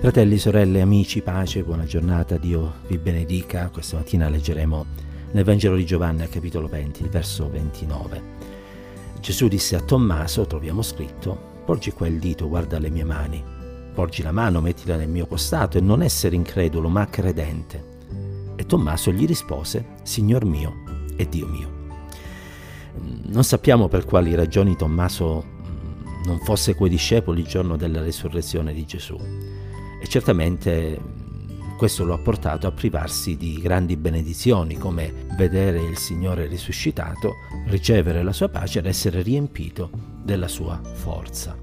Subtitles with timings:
[0.00, 3.68] Fratelli, sorelle, amici, pace, buona giornata, Dio vi benedica.
[3.68, 4.86] Questa mattina leggeremo
[5.32, 8.22] nel Vangelo di Giovanni al capitolo 20, il verso 29.
[9.20, 13.44] Gesù disse a Tommaso, troviamo scritto, porgi qua il dito, guarda le mie mani,
[13.92, 17.98] porgi la mano, mettila nel mio costato e non essere incredulo, ma credente.
[18.56, 20.76] E Tommaso gli rispose, Signor mio
[21.14, 21.70] e Dio mio.
[23.26, 28.72] Non sappiamo per quali ragioni Tommaso mm, non fosse coi discepoli il giorno della risurrezione
[28.72, 29.59] di Gesù
[30.00, 30.98] e certamente
[31.76, 37.36] questo lo ha portato a privarsi di grandi benedizioni come vedere il Signore risuscitato,
[37.68, 39.90] ricevere la sua pace ed essere riempito
[40.22, 41.56] della sua forza.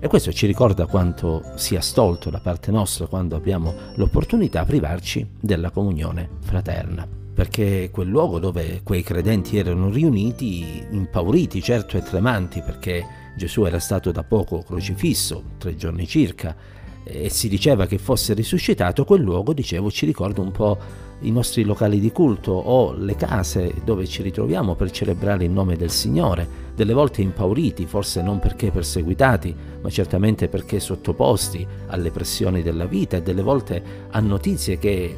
[0.00, 5.28] E questo ci ricorda quanto sia stolto da parte nostra quando abbiamo l'opportunità di privarci
[5.38, 7.06] della comunione fraterna.
[7.32, 13.06] Perché quel luogo dove quei credenti erano riuniti, impauriti certo e tremanti, perché
[13.36, 16.56] Gesù era stato da poco crocifisso, tre giorni circa,
[17.04, 20.78] e si diceva che fosse risuscitato, quel luogo, dicevo, ci ricorda un po'
[21.20, 25.76] i nostri locali di culto o le case dove ci ritroviamo per celebrare il nome
[25.76, 32.62] del Signore, delle volte impauriti, forse non perché perseguitati, ma certamente perché sottoposti alle pressioni
[32.62, 35.16] della vita e delle volte a notizie che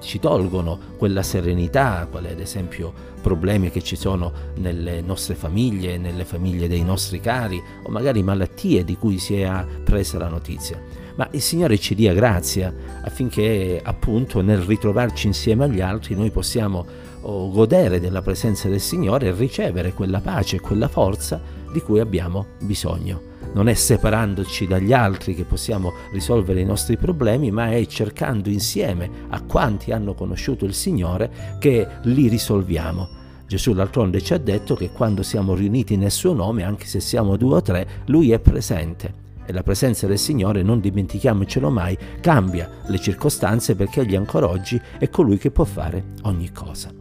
[0.00, 6.24] ci tolgono quella serenità, quali ad esempio problemi che ci sono nelle nostre famiglie, nelle
[6.24, 10.80] famiglie dei nostri cari o magari malattie di cui si è presa la notizia
[11.18, 16.86] ma il Signore ci dia grazia affinché appunto nel ritrovarci insieme agli altri noi possiamo
[17.22, 21.40] oh, godere della presenza del Signore e ricevere quella pace e quella forza
[21.72, 23.36] di cui abbiamo bisogno.
[23.52, 29.10] Non è separandoci dagli altri che possiamo risolvere i nostri problemi, ma è cercando insieme
[29.30, 33.16] a quanti hanno conosciuto il Signore che li risolviamo.
[33.46, 37.36] Gesù d'altronde ci ha detto che quando siamo riuniti nel suo nome, anche se siamo
[37.36, 42.68] due o tre, Lui è presente e la presenza del Signore, non dimentichiamocelo mai, cambia
[42.86, 46.92] le circostanze perché egli ancora oggi è colui che può fare ogni cosa.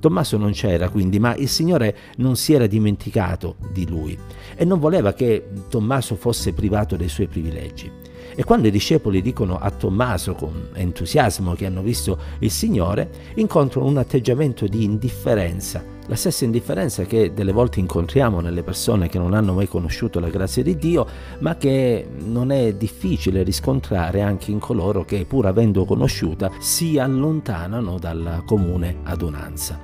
[0.00, 4.18] Tommaso non c'era quindi, ma il Signore non si era dimenticato di lui
[4.56, 8.01] e non voleva che Tommaso fosse privato dei suoi privilegi.
[8.34, 13.86] E quando i discepoli dicono a Tommaso con entusiasmo che hanno visto il Signore, incontrano
[13.86, 19.34] un atteggiamento di indifferenza la stessa indifferenza che delle volte incontriamo nelle persone che non
[19.34, 21.06] hanno mai conosciuto la grazia di Dio,
[21.38, 27.98] ma che non è difficile riscontrare anche in coloro che, pur avendo conosciuta, si allontanano
[27.98, 29.80] dalla comune adunanza.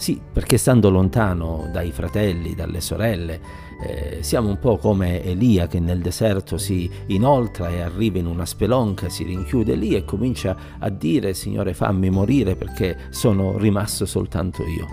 [0.00, 3.38] Sì, perché stando lontano dai fratelli, dalle sorelle,
[3.82, 8.46] eh, siamo un po' come Elia che nel deserto si inoltra e arriva in una
[8.46, 14.62] spelonca, si rinchiude lì e comincia a dire Signore fammi morire perché sono rimasto soltanto
[14.62, 14.86] io.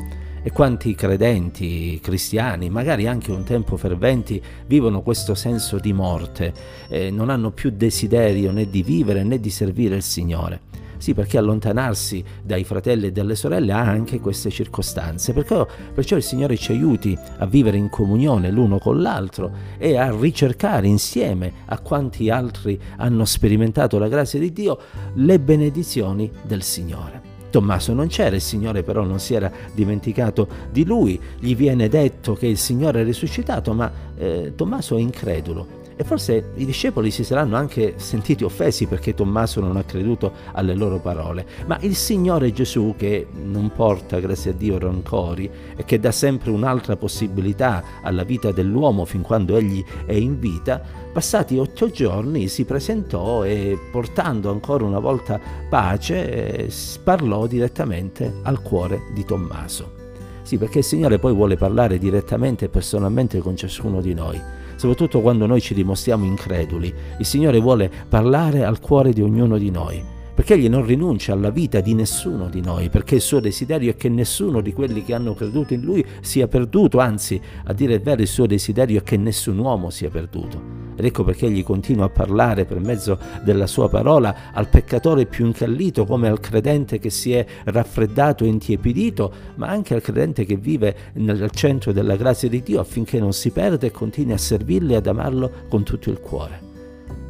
[0.43, 6.53] E quanti credenti, cristiani, magari anche un tempo ferventi, vivono questo senso di morte,
[6.89, 10.59] eh, non hanno più desiderio né di vivere né di servire il Signore.
[10.97, 15.33] Sì, perché allontanarsi dai fratelli e dalle sorelle ha anche queste circostanze.
[15.33, 20.15] Perché, perciò il Signore ci aiuti a vivere in comunione l'uno con l'altro e a
[20.17, 24.79] ricercare insieme a quanti altri hanno sperimentato la grazia di Dio
[25.15, 27.35] le benedizioni del Signore.
[27.49, 32.33] Tommaso non c'era, il Signore però non si era dimenticato di lui, gli viene detto
[32.33, 35.85] che il Signore è risuscitato, ma eh, Tommaso è incredulo.
[35.99, 40.75] E forse i discepoli si saranno anche sentiti offesi perché Tommaso non ha creduto alle
[40.75, 41.43] loro parole.
[41.65, 46.51] Ma il Signore Gesù, che non porta, grazie a Dio, rancori e che dà sempre
[46.51, 50.79] un'altra possibilità alla vita dell'uomo fin quando egli è in vita,
[51.11, 56.69] passati otto giorni si presentò e portando ancora una volta pace
[57.03, 59.95] parlò direttamente al cuore di Tommaso.
[60.43, 64.39] Sì, perché il Signore poi vuole parlare direttamente e personalmente con ciascuno di noi
[64.77, 66.93] soprattutto quando noi ci dimostriamo increduli.
[67.19, 70.01] Il Signore vuole parlare al cuore di ognuno di noi,
[70.33, 73.95] perché Egli non rinuncia alla vita di nessuno di noi, perché il suo desiderio è
[73.95, 78.01] che nessuno di quelli che hanno creduto in Lui sia perduto, anzi, a dire il
[78.01, 80.66] vero, il suo desiderio è che nessun uomo sia perduto.
[80.97, 85.45] Ed ecco perché egli continua a parlare per mezzo della sua parola al peccatore più
[85.45, 90.55] incallito come al credente che si è raffreddato e intiepidito, ma anche al credente che
[90.55, 94.93] vive nel centro della grazia di Dio affinché non si perda e continui a servirlo
[94.93, 96.66] e ad amarlo con tutto il cuore.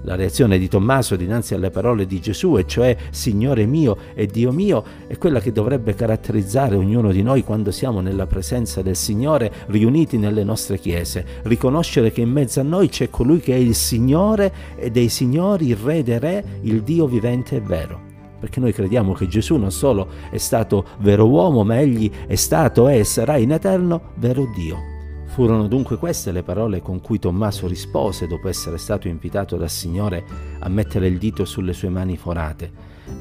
[0.08, 4.54] La reazione di Tommaso dinanzi alle parole di Gesù, e cioè Signore mio e Dio
[4.54, 9.52] mio, è quella che dovrebbe caratterizzare ognuno di noi quando siamo nella presenza del Signore
[9.68, 11.26] riuniti nelle nostre chiese.
[11.42, 15.68] Riconoscere che in mezzo a noi c'è colui che è il Signore e dei Signori,
[15.68, 18.06] il Re dei Re, il Dio vivente e vero
[18.40, 22.88] perché noi crediamo che Gesù non solo è stato vero uomo, ma egli è stato,
[22.88, 24.97] è e sarà in eterno vero Dio
[25.38, 30.26] Furono dunque queste le parole con cui Tommaso rispose dopo essere stato invitato dal Signore
[30.58, 32.72] a mettere il dito sulle sue mani forate,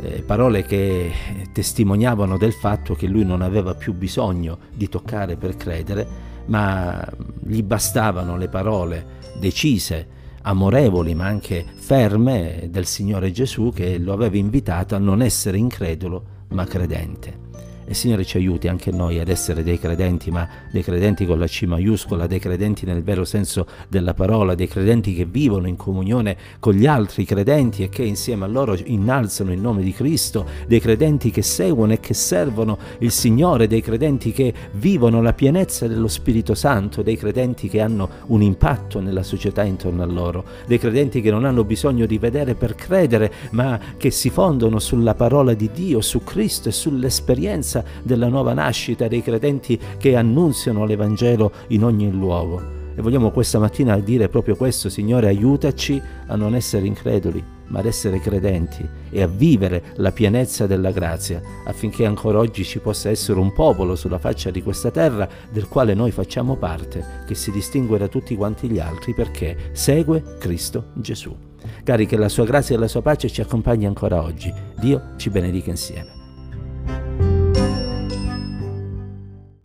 [0.01, 1.13] eh, parole che
[1.53, 6.09] testimoniavano del fatto che lui non aveva più bisogno di toccare per credere,
[6.47, 7.07] ma
[7.39, 9.07] gli bastavano le parole
[9.39, 10.09] decise,
[10.41, 16.25] amorevoli ma anche ferme del Signore Gesù che lo aveva invitato a non essere incredulo
[16.49, 17.45] ma credente.
[17.87, 21.39] E il Signore ci aiuti anche noi ad essere dei credenti, ma dei credenti con
[21.39, 25.77] la C maiuscola, dei credenti nel vero senso della parola, dei credenti che vivono in
[25.77, 30.47] comunione con gli altri credenti e che insieme a loro innalzano il nome di Cristo,
[30.67, 35.87] dei credenti che seguono e che servono il Signore, dei credenti che vivono la pienezza
[35.87, 40.81] dello Spirito Santo, dei credenti che hanno un impatto nella società intorno a loro, dei
[40.81, 45.55] credenti che non hanno bisogno di vedere per credere, ma che si fondono sulla parola
[45.55, 51.53] di Dio, su Cristo e sull'esperienza speranza della nuova nascita dei credenti che annunziano l'Evangelo
[51.69, 52.75] in ogni luogo.
[52.95, 57.87] E vogliamo questa mattina dire proprio questo, Signore, aiutaci a non essere increduli, ma ad
[57.87, 63.39] essere credenti e a vivere la pienezza della grazia, affinché ancora oggi ci possa essere
[63.39, 67.99] un popolo sulla faccia di questa terra del quale noi facciamo parte, che si distingue
[67.99, 71.37] da tutti quanti gli altri perché segue Cristo Gesù.
[71.85, 74.51] Cari, che la sua grazia e la sua pace ci accompagni ancora oggi.
[74.79, 76.16] Dio ci benedica insieme.